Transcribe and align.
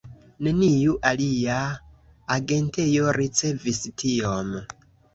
Neniu 0.45 0.95
alia 1.09 1.59
agentejo 2.39 3.15
ricevis 3.23 3.87
tiom. 4.03 4.55